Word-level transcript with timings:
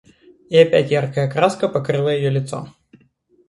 И 0.49 0.57
опять 0.57 0.89
яркая 0.89 1.29
краска 1.29 1.69
покрыла 1.69 2.09
ее 2.09 2.31
лицо. 2.31 2.67